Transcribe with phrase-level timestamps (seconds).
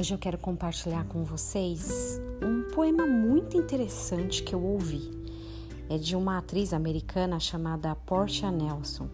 [0.00, 5.10] Hoje eu quero compartilhar com vocês um poema muito interessante que eu ouvi.
[5.90, 9.10] É de uma atriz americana chamada Portia Nelson.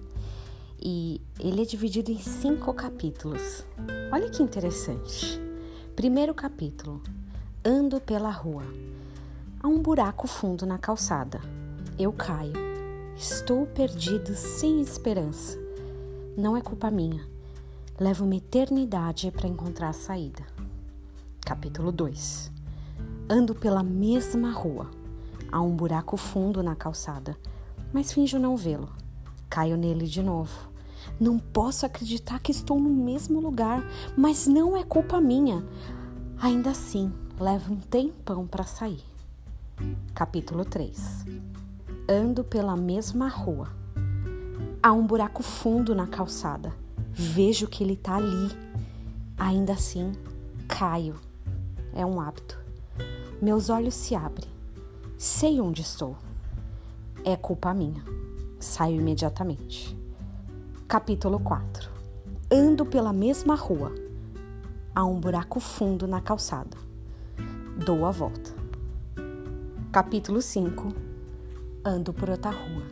[0.80, 3.66] E ele é dividido em cinco capítulos.
[4.12, 5.40] Olha que interessante.
[5.96, 7.02] Primeiro capítulo:
[7.64, 8.62] Ando pela rua.
[9.60, 11.40] Há um buraco fundo na calçada.
[11.98, 12.54] Eu caio.
[13.16, 15.58] Estou perdido sem esperança.
[16.36, 17.26] Não é culpa minha.
[17.98, 20.55] Levo uma eternidade para encontrar a saída.
[21.46, 22.50] Capítulo 2
[23.30, 24.90] Ando pela mesma rua.
[25.52, 27.38] Há um buraco fundo na calçada,
[27.92, 28.88] mas finjo não vê-lo.
[29.48, 30.68] Caio nele de novo.
[31.20, 33.80] Não posso acreditar que estou no mesmo lugar,
[34.16, 35.64] mas não é culpa minha.
[36.42, 39.04] Ainda assim, levo um tempão para sair.
[40.16, 41.26] Capítulo 3
[42.08, 43.68] Ando pela mesma rua.
[44.82, 46.74] Há um buraco fundo na calçada.
[47.12, 48.50] Vejo que ele está ali.
[49.38, 50.10] Ainda assim,
[50.66, 51.14] caio
[51.96, 52.60] é um hábito.
[53.40, 54.50] Meus olhos se abrem.
[55.16, 56.16] Sei onde estou.
[57.24, 58.04] É culpa minha.
[58.60, 59.96] Saio imediatamente.
[60.86, 61.90] Capítulo 4
[62.52, 63.92] Ando pela mesma rua.
[64.94, 66.76] Há um buraco fundo na calçada.
[67.84, 68.54] Dou a volta.
[69.90, 70.88] Capítulo 5
[71.84, 72.82] Ando por outra rua.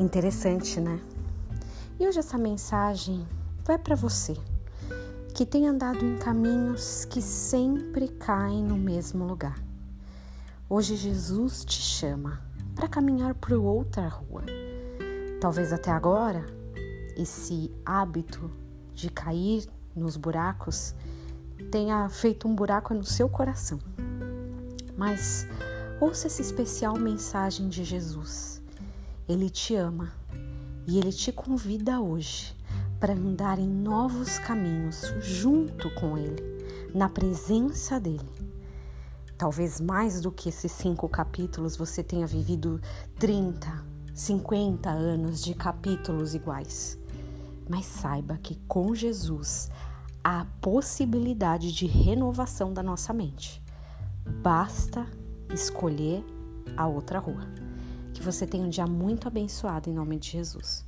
[0.00, 1.00] Interessante, né?
[2.00, 3.26] E hoje essa mensagem
[3.64, 4.36] vai para você
[5.38, 9.56] que tem andado em caminhos que sempre caem no mesmo lugar.
[10.68, 12.42] Hoje Jesus te chama
[12.74, 14.42] para caminhar por outra rua.
[15.40, 16.44] Talvez até agora
[17.16, 18.50] esse hábito
[18.92, 20.92] de cair nos buracos
[21.70, 23.78] tenha feito um buraco no seu coração.
[24.96, 25.46] Mas
[26.00, 28.60] ouça essa especial mensagem de Jesus.
[29.28, 30.12] Ele te ama
[30.84, 32.57] e ele te convida hoje
[33.00, 36.42] para andar em novos caminhos junto com Ele,
[36.94, 38.28] na presença dele.
[39.36, 42.80] Talvez mais do que esses cinco capítulos você tenha vivido
[43.20, 46.98] 30, 50 anos de capítulos iguais.
[47.68, 49.70] Mas saiba que com Jesus
[50.24, 53.62] há a possibilidade de renovação da nossa mente.
[54.42, 55.06] Basta
[55.54, 56.24] escolher
[56.76, 57.46] a outra rua.
[58.12, 60.84] Que você tenha um dia muito abençoado em nome de Jesus.